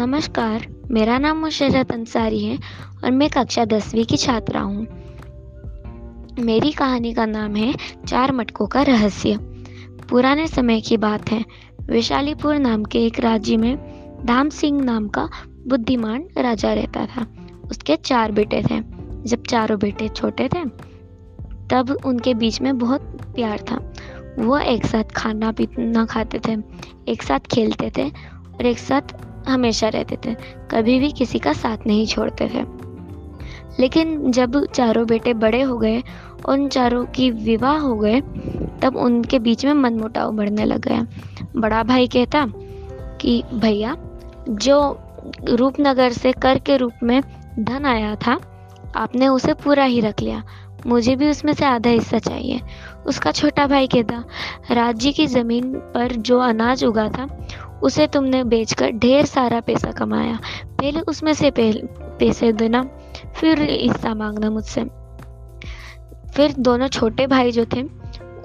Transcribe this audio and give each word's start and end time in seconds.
नमस्कार, 0.00 0.66
मेरा 0.90 1.18
नाम 1.18 1.38
मुशरत 1.38 1.92
अंसारी 1.92 2.44
है 2.44 2.58
और 3.04 3.10
मैं 3.10 3.30
कक्षा 3.30 3.64
दसवीं 3.64 4.04
की 4.04 4.16
छात्रा 4.16 4.60
हूँ। 4.60 4.86
मेरी 6.38 6.72
कहानी 6.72 7.14
का 7.14 7.26
नाम 7.26 7.56
है 7.56 7.74
चार 8.08 8.32
मटकों 8.32 8.66
का 8.66 8.82
रहस्य। 8.82 9.36
पुराने 10.10 10.46
समय 10.46 10.80
की 10.80 10.96
बात 10.96 11.30
है। 11.30 11.44
वैशालीपुर 11.82 12.54
नाम 12.54 12.84
के 12.84 13.06
एक 13.06 13.20
राज्य 13.20 13.56
में 13.56 13.76
धाम 14.26 14.48
सिंह 14.48 14.84
नाम 14.84 15.08
का 15.08 15.28
बुद्धिमान 15.66 16.24
राजा 16.38 16.72
रहता 16.72 17.06
था। 17.06 17.26
उसके 17.70 17.96
चार 17.96 18.32
बेटे 18.32 18.62
थे। 18.70 18.80
जब 19.26 19.42
चारों 19.42 19.78
बेटे 19.78 20.08
छोटे 20.08 20.48
थे, 20.48 20.64
तब 21.70 21.98
उनके 22.06 22.34
बीच 22.34 22.60
में 22.60 22.78
बहुत 22.78 23.00
प्यार 23.34 23.58
था। 23.58 23.92
वो 24.38 24.58
एक 24.58 24.86
साथ 24.86 25.04
खाना 25.04 25.52
पीना 25.52 26.04
खाते 26.04 26.40
थे, 26.48 26.56
एक 27.08 27.22
साथ 27.22 27.38
खेलते 27.38 27.92
थे 27.98 28.08
और 28.54 28.66
एक 28.66 28.78
साथ 28.78 29.29
हमेशा 29.50 29.88
रहते 29.88 30.18
थे, 30.24 30.36
कभी 30.70 30.98
भी 30.98 31.12
किसी 31.12 31.38
का 31.38 31.52
साथ 31.52 31.76
नहीं 31.86 32.06
छोड़ते 32.06 32.48
थे। 32.48 32.90
लेकिन 33.80 34.32
जब 34.32 34.66
चारों 34.66 35.06
बेटे 35.06 35.34
बड़े 35.34 35.62
हो 35.62 35.78
गए, 35.78 36.02
उन 36.48 36.68
चारों 36.68 37.04
की 37.04 37.30
विवाह 37.30 37.78
हो 37.78 37.96
गए, 37.96 38.20
तब 38.82 38.96
उनके 38.96 39.38
बीच 39.38 39.66
में 39.66 39.74
मनमुटाव 39.74 40.32
बढ़ने 40.32 40.64
लग 40.64 40.80
गया। 40.80 41.06
बड़ा 41.56 41.82
भाई 41.82 42.06
कहता 42.06 42.46
कि, 43.20 43.42
भैया, 43.54 43.96
जो 44.48 45.00
रूपनगर 45.48 46.12
से 46.12 46.32
कर 46.32 46.58
के 46.58 46.76
रूप 46.76 46.92
में 47.02 47.22
धन 47.58 47.86
आया 47.86 48.14
था, 48.14 48.40
आपने 48.96 49.28
उसे 49.28 49.54
पूरा 49.54 49.84
ही 49.84 50.00
रख 50.00 50.20
लिया। 50.20 50.44
मुझे 50.86 51.16
भी 51.16 51.28
उसमें 51.28 51.52
से 51.52 51.64
आधा 51.64 51.90
हिस्सा 51.90 52.18
चाहिए। 52.18 52.60
उसका 53.06 53.32
छोटा 53.32 53.66
भाई 53.66 53.86
कहता, 53.86 54.24
राज्य 54.70 55.12
की 55.12 55.26
ज़मीन 55.26 55.74
पर 55.74 56.12
जो 56.12 56.38
अनाज 56.38 56.84
उगा 56.84 57.08
था 57.08 57.48
उसे 57.82 58.06
तुमने 58.06 58.44
बेचकर 58.44 58.90
ढेर 58.90 59.26
सारा 59.26 59.60
पैसा 59.60 59.90
कमाया। 59.90 60.38
पहले 60.66 61.00
उसमें 61.00 61.32
से 61.34 61.52
पैसे 61.58 62.52
देना, 62.52 62.82
फिर 63.36 63.62
हिस्सा 63.62 64.14
मांगना 64.14 64.50
मुझसे। 64.50 64.84
फिर 66.34 66.52
दोनों 66.58 66.88
छोटे 66.88 67.26
भाई 67.26 67.52
जो 67.52 67.64
थे, 67.64 67.82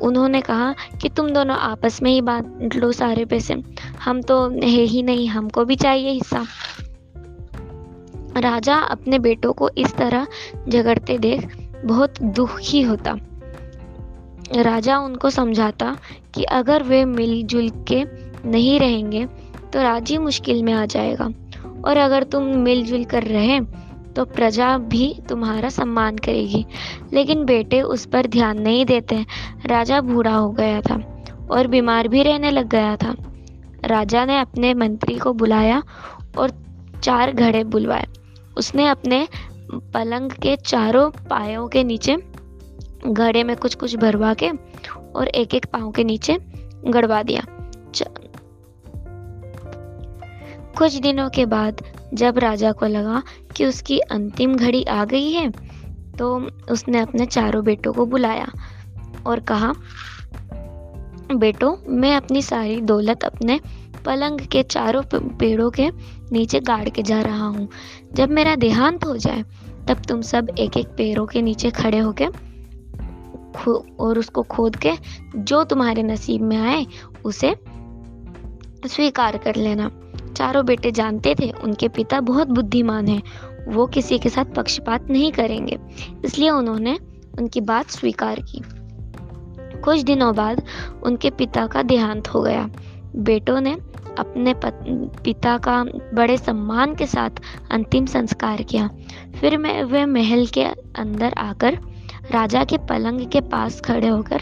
उन्होंने 0.02 0.42
कहा 0.42 0.76
कि 1.02 1.10
तुम 1.10 1.30
दोनों 1.30 1.58
आपस 1.58 2.02
में 2.02 2.12
ही 2.12 2.22
बांट 2.22 2.76
लो 2.76 2.92
सारे 2.92 3.26
पैसे। 3.26 3.64
हम 4.04 4.22
तो 4.22 4.50
है 4.50 4.84
ही 4.84 5.04
नहीं, 5.04 5.28
हमको 5.28 5.66
भी 5.66 5.76
चाहिए 5.76 6.10
हिस्सा। 6.10 6.46
राजा 8.38 8.76
अपने 8.76 9.20
बेटों 9.20 9.54
को 9.54 9.70
इस 9.70 9.96
तरह 9.96 10.28
झगड़ते 10.70 11.18
देख 11.18 11.70
बहुत 11.86 12.22
दुखी 12.22 12.82
होता। 12.82 13.16
राजा 14.56 14.98
उनको 14.98 15.30
समझाता 15.30 15.98
कि 16.34 16.44
अगर 16.44 16.84
वे 16.84 17.06
मिलजुल 17.06 17.70
के 17.70 18.04
नहीं 18.46 18.80
रहेंगे 18.80 19.26
तो 19.74 19.82
राज्य 19.82 20.18
मुश्किल 20.18 20.64
में 20.64 20.74
आ 20.74 20.86
जाएगा। 20.86 21.30
और 21.86 21.98
अगर 21.98 22.24
तुम 22.24 22.44
मिलजुल 22.44 23.04
कर 23.06 23.24
रहे 23.24 23.60
तो 24.16 24.26
प्रजा 24.26 24.78
भी 24.78 25.14
तुम्हारा 25.30 25.70
सम्मान 25.70 26.18
करेगी। 26.18 26.66
लेकिन 27.14 27.44
बेटे 27.46 27.82
उस 27.82 28.06
पर 28.06 28.28
ध्यान 28.28 28.62
नहीं 28.62 28.86
देते। 28.86 29.26
राजा 29.66 30.00
बूढ़ा 30.02 30.36
हो 30.36 30.52
गया 30.52 30.82
था 30.82 31.00
और 31.52 31.68
बीमार 31.68 32.08
भी 32.08 32.24
रहने 32.24 32.52
लग 32.52 32.68
गया 32.68 32.96
था। 32.96 33.16
राजा 33.86 34.26
ने 34.26 34.40
अपने 34.40 34.74
मंत्री 34.74 35.16
को 35.16 35.34
बुलाया 35.34 35.82
और 36.38 36.52
चार 37.04 37.32
घड़े 37.32 37.64
बुलवाए। 37.64 38.06
उसने 38.58 38.88
अपने 38.88 39.28
पलंग 39.74 40.32
के 40.32 40.56
चारों 40.56 41.10
पायों 41.30 41.68
के 41.68 41.84
नीचे 41.84 42.18
घड़े 43.08 43.44
में 43.44 43.56
कुछ 43.56 43.76
कुछ 43.76 43.96
भरवा 43.96 44.34
के 44.34 44.50
और 45.16 45.28
एक 45.28 45.54
एक 45.54 45.66
पाँव 45.66 45.92
के 45.92 46.04
नीचे 46.04 46.38
गड़वा 46.88 47.22
दिया। 47.24 47.44
कुछ 50.78 50.96
दिनों 50.96 51.30
के 51.30 51.46
बाद 51.46 51.82
जब 52.14 52.38
राजा 52.38 52.72
को 52.72 52.86
लगा 52.86 53.22
कि 53.56 53.66
उसकी 53.66 54.00
अंतिम 54.00 54.56
घड़ी 54.56 54.84
आ 54.84 55.04
गई 55.06 55.32
है 55.32 55.50
तो 56.18 56.36
उसने 56.72 57.00
अपने 57.00 57.26
चारों 57.26 57.64
बेटों 57.64 57.94
को 57.94 58.06
बुलाया 58.06 58.48
और 59.28 59.40
कहा, 59.40 59.74
बेटो, 61.36 61.78
मैं 61.88 62.16
अपनी 62.16 62.42
सारी 62.42 62.82
दौलत 62.82 63.24
अपने 63.24 63.60
पलंग 64.06 64.40
के 64.40 64.64
चारों 64.64 65.02
पेड़ों 65.14 65.70
के 65.72 65.90
नीचे 66.32 66.60
गाड़ 66.60 66.90
के 66.90 67.04
जा 67.04 67.22
रहा 67.22 67.48
हूँ। 67.48 67.68
जब 68.14 68.30
मेरा 68.30 68.56
देहांत 68.56 69.06
हो 69.06 69.18
जाए, 69.18 69.44
तब 69.88 70.02
तुम 70.08 70.22
सब 70.22 70.50
एक 70.60 70.78
एक 70.78 70.88
पेड़ों 70.88 71.26
के 71.26 71.42
नीचे 71.42 71.72
खड़े 71.72 71.98
होके 71.98 72.26
और 74.00 74.20
उसको 74.20 74.42
खोद 74.44 74.76
के 74.76 74.92
जो 75.36 75.64
तुम्हारे 75.64 76.04
नसीब 76.04 76.42
में 76.42 76.58
आए, 76.58 76.86
उसे 77.26 77.56
स्वीकार 78.88 79.38
कर 79.38 79.56
लेना। 79.56 79.90
चारों 80.36 80.66
बेटे 80.66 80.92
जानते 80.92 81.36
थे, 81.36 81.50
उनके 81.64 81.88
पिता 81.88 82.20
बहुत 82.22 82.48
बुद्धिमान 82.48 83.08
हैं। 83.08 83.22
वो 83.68 83.86
किसी 83.88 84.18
के 84.20 84.30
साथ 84.30 84.54
पक्षपात 84.56 85.10
नहीं 85.10 85.32
करेंगे, 85.32 85.78
इसलिए 86.26 86.50
उन्होंने 86.50 86.98
उनकी 87.40 87.62
बात 87.62 87.90
स्वीकार 87.90 88.40
की। 88.42 88.62
कुछ 89.82 90.02
दिनों 90.02 90.34
बाद 90.36 90.64
उनके 91.04 91.30
पिता 91.32 91.66
का 91.68 91.82
देहांत 91.84 92.28
हो 92.28 92.42
गया। 92.42 92.70
बेटों 93.18 93.60
ने 93.62 93.74
अपने 94.20 94.54
पिता 95.24 95.58
का 95.58 95.84
बड़े 96.14 96.38
सम्मान 96.38 96.96
के 96.96 97.06
साथ 97.06 97.42
अंतिम 97.72 98.06
संस्कार 98.06 98.62
किया। 98.62 98.90
फिर 99.40 99.58
मैं, 99.58 99.84
वे 99.84 100.06
महल 100.06 100.46
के 100.48 100.64
अंदर 100.96 101.34
आकर 101.38 101.78
राजा 102.32 102.64
के 102.64 102.78
पलंग 102.90 103.28
के 103.28 103.42
पास 103.42 103.80
खड़े 103.82 104.08
होकर 104.08 104.42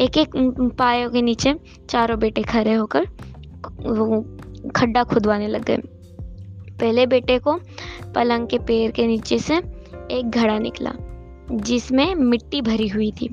एक 0.00 0.16
एक 0.18 0.36
पायों 0.78 1.10
के 1.10 1.22
नीचे 1.22 1.54
चारों 1.90 2.18
बेटे 2.18 2.42
खड़े 2.42 2.74
होकर 2.74 3.06
खड्डा 4.76 5.04
खुदवाने 5.04 5.48
लग 5.48 5.64
गए। 5.64 5.76
पहले 6.80 7.06
बेटे 7.06 7.38
को 7.38 7.60
पलंग 8.14 8.48
के 8.48 8.58
पैर 8.58 8.90
के 8.90 9.06
नीचे 9.06 9.38
से 9.38 9.56
एक 10.10 10.30
घड़ा 10.30 10.58
निकला, 10.58 10.92
जिसमें 11.52 12.14
मिट्टी 12.14 12.62
भरी 12.62 12.88
हुई 12.88 13.12
थी। 13.20 13.28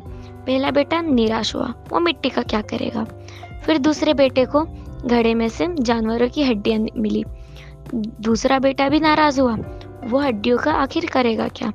पहला 0.47 0.71
बेटा 0.71 1.01
निराश 1.01 1.55
हुआ, 1.55 1.73
वो 1.89 1.99
मिट्टी 1.99 2.29
का 2.29 2.41
क्या 2.41 2.61
करेगा? 2.61 3.03
फिर 3.65 3.77
दूसरे 3.77 4.13
बेटे 4.13 4.45
को 4.45 4.65
घड़े 5.05 5.33
में 5.33 5.49
से 5.49 5.67
जानवरों 5.79 6.29
की 6.29 6.43
हड्डियाँ 6.43 6.79
मिली। 6.97 7.23
दूसरा 7.95 8.59
बेटा 8.59 8.89
भी 8.89 8.99
नाराज़ 8.99 9.41
हुआ, 9.41 9.57
वो 10.03 10.19
हड्डियों 10.19 10.57
का 10.57 10.73
आखिर 10.73 11.05
करेगा 11.05 11.47
क्या? 11.47 11.73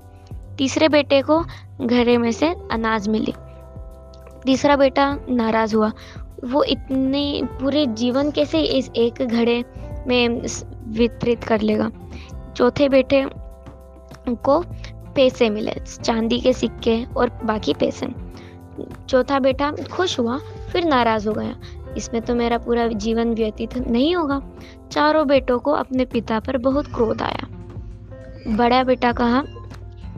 तीसरे 0.58 0.88
बेटे 0.88 1.22
को 1.22 1.44
घड़े 1.80 2.18
में 2.18 2.32
से 2.32 2.54
अनाज 2.72 3.08
मिली। 3.08 3.34
तीसरा 4.44 4.76
बेटा 4.76 5.18
नाराज़ 5.28 5.76
हुआ 5.76 5.92
वो 6.44 6.62
इतने 6.62 7.40
पूरे 7.44 7.86
जीवन 7.86 8.30
कैसे 8.30 8.60
इस 8.60 8.90
एक 8.96 9.14
घड़े 9.14 9.64
में 10.06 10.42
वितरित 10.86 11.44
कर 11.44 11.60
लेगा। 11.60 11.90
चौथे 12.56 12.88
बेटे 12.88 13.26
को 14.28 14.64
पैसे 15.14 15.50
मिले, 15.50 15.72
चांदी 16.04 16.40
के 16.40 16.52
सिक्के 16.52 17.04
और 17.04 17.30
बाकी 17.44 17.74
पैसे। 17.74 18.06
चौथा 19.08 19.38
बेटा 19.38 19.72
खुश 19.92 20.18
हुआ, 20.18 20.38
फिर 20.72 20.84
नाराज़ 20.84 21.28
हो 21.28 21.34
गया। 21.34 21.56
इसमें 21.96 22.22
तो 22.22 22.34
मेरा 22.34 22.58
पूरा 22.58 22.88
जीवन 22.88 23.34
व्यतीत 23.34 23.78
नहीं 23.78 24.16
होगा। 24.16 24.42
चारों 24.92 25.26
बेटों 25.26 25.58
को 25.58 25.70
अपने 25.72 26.04
पिता 26.04 26.40
पर 26.40 26.58
बहुत 26.58 26.86
क्रोध 26.86 27.22
आया। 27.22 27.46
बड़ा 28.48 28.84
बेटा 28.84 29.12
कहा 29.12 29.44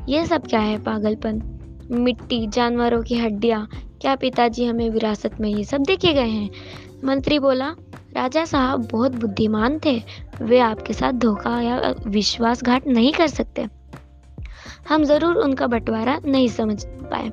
यह 0.09 0.25
सब 0.25 0.47
क्या 0.47 0.61
है 0.61 0.83
पागलपन? 0.83 1.43
मिट्टी, 1.91 2.47
जानवरों 2.47 3.03
की 3.03 3.15
हड्डियाँ 3.15 3.69
क्या 4.05 4.17
पिताजी 4.17 4.65
हमें 4.65 4.91
विरासत 4.91 5.41
में 5.41 5.51
ये 5.51 5.65
सब 5.65 5.83
देखे 5.83 6.13
गए 6.13 6.29
हैं? 6.29 6.51
मंत्री 7.05 7.39
बोला, 7.39 7.69
राजा 8.17 8.45
साहब 8.45 8.89
बहुत 8.93 9.13
बुद्धिमान 9.13 9.81
थे। 9.85 10.03
वे 10.43 10.59
आपके 10.59 10.93
साथ 10.93 11.13
धोखा 11.13 11.61
या 11.61 11.95
विश्वासघात 12.07 12.87
नहीं 12.87 13.13
कर 13.13 13.27
सकते। 13.27 13.67
हम 14.89 15.05
ज़रूर 15.05 15.37
उनका 15.37 15.67
बंटवारा 15.67 16.21
नहीं 16.25 16.49
समझ 16.49 16.85
पाए। 16.87 17.31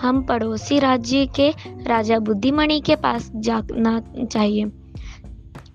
हम 0.00 0.22
पड़ोसी 0.22 0.78
राज्य 0.78 1.26
के 1.26 1.50
राजा 1.86 2.18
बुद्धिमणि 2.18 2.80
के 2.80 2.96
पास 2.96 3.32
जाना 3.36 4.24
चाहिए। 4.24 4.64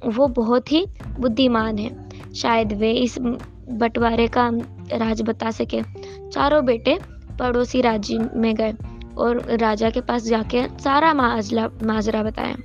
वो 0.05 0.27
बहुत 0.27 0.71
ही 0.71 0.85
बुद्धिमान 1.19 1.77
है। 1.77 2.09
शायद 2.33 2.73
वे 2.73 2.91
इस 2.91 3.19
बंटवारे 3.19 4.27
का 4.27 4.49
राज 4.93 5.21
बता 5.21 5.51
सके। 5.51 5.81
चारों 6.29 6.65
बेटे 6.65 6.99
पड़ोसी 7.39 7.81
राज्य 7.81 8.29
में 8.35 8.55
गए। 8.55 8.73
और 9.21 9.57
राजा 9.57 9.89
के 9.89 10.01
पास 10.01 10.23
जाके 10.23 10.67
सारा 10.67 11.13
माजला, 11.13 11.69
माजरा 11.83 12.23
बताया। 12.23 12.55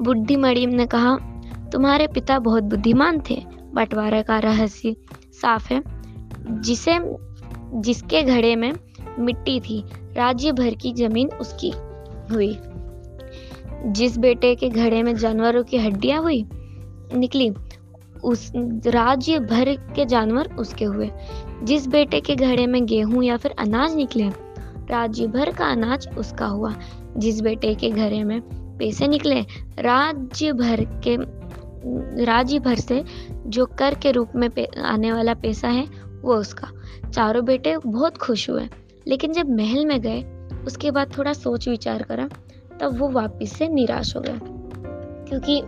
बुद्धि 0.00 0.36
मणिम 0.36 0.70
ने 0.70 0.86
कहा, 0.86 1.18
तुम्हारे 1.72 2.06
पिता 2.06 2.38
बहुत 2.38 2.62
बुद्धिमान 2.62 3.22
थे, 3.30 3.44
बंटवारे 3.74 4.22
का 4.22 4.38
रहस्य 4.38 4.96
साफ़ 5.32 5.72
है। 5.72 5.82
जिसे, 6.62 6.98
जिसके 7.80 8.22
घड़े 8.22 8.56
में 8.56 8.72
मिट्टी 9.18 9.60
थी, 9.60 9.84
राज्य 10.16 10.52
भर 10.52 10.74
की 10.74 10.92
ज़मीन 10.92 11.28
उसकी 11.28 11.72
हुई। 12.34 12.58
जिस 13.86 14.18
बेटे 14.18 14.54
के 14.54 14.68
घड़े 14.68 15.02
में 15.02 15.16
जानवरों 15.16 15.62
की 15.62 15.76
हड्डियाँ 15.76 16.22
हुई, 16.22 16.44
निकली, 17.14 17.52
उस 18.24 18.52
राज्य 18.86 19.38
भर 19.38 19.74
के 19.74 20.04
जानवर 20.04 20.54
उसके 20.58 20.84
हुए। 20.84 21.10
जिस 21.62 21.86
बेटे 21.86 22.20
के 22.20 22.36
घड़े 22.36 22.66
में 22.66 22.86
गेहूँ 22.86 23.24
या 23.24 23.36
फिर 23.36 23.54
अनाज 23.58 23.94
निकले 23.94 24.30
राज्य 24.92 25.26
भर 25.26 25.50
का 25.50 25.66
अनाज 25.66 26.08
उसका 26.18 26.46
हुआ। 26.46 26.74
जिस 27.16 27.40
बेटे 27.40 27.74
के 27.74 27.90
घरे 27.90 28.24
में 28.24 28.40
पैसे 28.78 29.08
निकले, 29.08 29.40
राज्य 29.78 30.52
भर 30.52 31.00
के, 31.06 31.16
राज्य 32.24 32.58
भर 32.58 32.74
से 32.74 33.04
जो 33.46 33.66
कर 33.66 33.94
के 33.94 34.10
रूप 34.10 34.28
में 34.36 34.50
आने 34.82 35.12
वाला 35.12 35.34
पैसा 35.34 35.68
है, 35.68 35.86
वो 36.22 36.34
उसका। 36.34 36.68
चारों 37.10 37.44
बेटे 37.44 37.78
बहुत 37.78 38.16
खुश 38.16 38.50
हुए। 38.50 38.68
लेकिन 39.06 39.32
जब 39.32 39.50
महल 39.50 39.86
में 39.86 40.00
गए, 40.00 40.22
उसके 40.66 40.90
बाद 40.90 41.18
थोड़ा 41.18 41.32
सोच 41.32 41.68
विचार 41.68 42.02
करा, 42.02 42.28
तब 42.80 42.98
वो 42.98 43.08
वापस 43.08 43.52
से 43.52 43.68
निराश 43.68 44.16
हो 44.16 44.20
गए 44.20 44.38
क्योंकि 45.28 45.62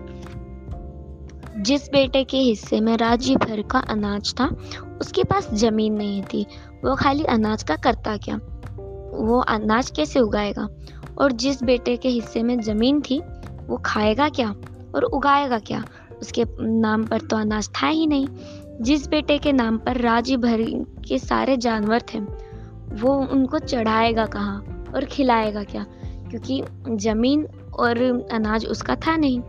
जिस 1.62 1.88
बेटे 1.88 2.24
के 2.24 2.36
हिस्से 2.36 2.80
में 2.80 2.96
राज्य 2.96 3.36
भर 3.36 3.62
का 3.62 3.78
अनाज 3.78 4.34
था, 4.34 4.56
उसके 5.00 5.24
पास 5.24 5.54
ज़मीन 5.54 5.94
नहीं 5.94 6.22
थी। 6.22 6.46
वो 6.84 6.96
खाली 6.96 7.24
अनाज 7.24 7.62
का 7.62 7.76
करता 7.76 8.16
क्या? 8.16 8.40
वो 9.14 9.40
अनाज 9.40 9.90
कैसे 9.90 10.20
उगाएगा? 10.20 10.68
और 11.18 11.32
जिस 11.32 11.62
बेटे 11.62 11.96
के 11.96 12.08
हिस्से 12.08 12.42
में 12.42 12.60
ज़मीन 12.60 13.00
थी, 13.00 13.22
वो 13.66 13.82
खाएगा 13.84 14.28
क्या? 14.28 14.54
और 14.94 15.04
उगाएगा 15.04 15.58
क्या? 15.58 15.84
उसके 16.20 16.44
नाम 16.60 17.04
पर 17.04 17.20
तो 17.20 17.36
अनाज 17.36 17.68
था 17.82 17.86
ही 17.86 18.06
नहीं। 18.06 18.26
जिस 18.80 19.08
बेटे 19.08 19.38
के 19.38 19.52
नाम 19.52 19.78
पर 19.78 19.96
राज्य 19.96 20.36
भर 20.36 20.62
के 21.08 21.18
सारे 21.18 21.56
जानवर 21.56 22.02
थे, 22.14 22.18
वो 22.94 23.14
उनको 23.14 23.58
चढ़ाएगा 23.58 24.26
कहाँ 24.26 24.86
और 24.94 25.04
खिलाएगा 25.04 25.62
क्या? 25.62 25.86
क्योंकि 26.30 26.62
ज़मीन 26.90 27.48
और 27.78 28.28
अनाज 28.32 28.66
उसका 28.66 28.96
था 28.96 29.16
नहीं। 29.16 29.40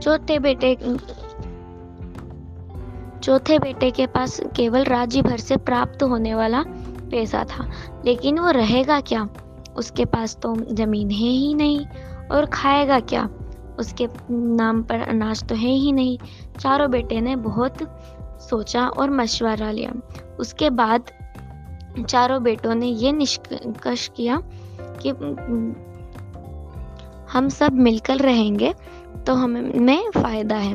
चौथे 0.00 0.38
बेटे 0.38 0.76
चौथे 3.22 3.58
बेटे 3.58 3.90
के 3.90 4.06
पास 4.06 4.40
केवल 4.56 4.84
राज्य 4.84 5.22
भर 5.22 5.36
से 5.36 5.56
प्राप्त 5.56 6.02
होने 6.02 6.34
वाला 6.34 6.64
पैसा 7.06 7.44
था, 7.44 7.68
लेकिन 8.04 8.38
वो 8.38 8.50
रहेगा 8.50 9.00
क्या? 9.00 9.28
उसके 9.76 10.04
पास 10.04 10.36
तो 10.42 10.54
ज़मीन 10.72 11.10
है 11.10 11.28
ही 11.28 11.54
नहीं, 11.54 11.86
और 12.30 12.46
खाएगा 12.46 13.00
क्या? 13.00 13.28
उसके 13.78 14.08
नाम 14.30 14.82
पर 14.82 15.00
अनाज 15.00 15.44
तो 15.44 15.54
है 15.54 15.70
ही 15.70 15.92
नहीं। 15.92 16.18
चारों 16.60 16.90
बेटे 16.90 17.20
ने 17.20 17.36
बहुत 17.36 17.78
सोचा 18.40 18.86
और 18.88 19.10
मशवरा 19.10 19.70
लिया। 19.70 19.92
उसके 20.38 20.70
बाद 20.70 21.10
चारों 22.00 22.42
बेटों 22.42 22.74
ने 22.74 22.86
ये 22.86 23.12
निष्कर्ष 23.12 24.08
किया 24.16 24.40
कि, 25.02 25.10
हम 27.32 27.48
सब 27.48 27.72
मिलकर 27.72 28.16
रहेंगे 28.16 28.72
तो 29.26 29.34
हमें 29.34 30.10
फ़ायदा 30.10 30.56
है, 30.56 30.74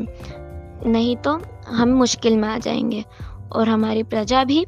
नहीं 0.85 1.15
तो 1.17 1.39
हम 1.67 1.89
मुश्किल 1.89 2.37
में 2.37 2.47
आ 2.49 2.57
जाएँगे, 2.57 3.03
और 3.51 3.69
हमारी 3.69 4.03
प्रजा 4.03 4.43
भी 4.43 4.65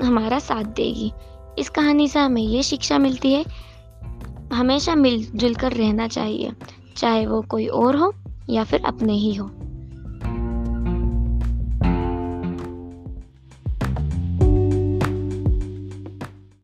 हमारा 0.00 0.38
साथ 0.38 0.64
देगी। 0.64 1.12
इस 1.58 1.68
कहानी 1.68 2.08
से 2.08 2.18
हमें 2.18 2.42
ये 2.42 2.62
शिक्षा 2.62 2.98
मिलती 2.98 3.32
है, 3.32 3.44
हमेशा 4.52 4.94
मिलजुल 4.94 5.54
कर 5.54 5.72
रहना 5.72 6.08
चाहिए, 6.08 6.52
चाहे 6.96 7.26
वो 7.26 7.42
कोई 7.42 7.66
और 7.66 7.96
हो 7.96 8.12
या 8.50 8.64
फिर 8.64 8.82
अपने 8.84 9.12
ही 9.12 9.34
हो। 9.34 9.50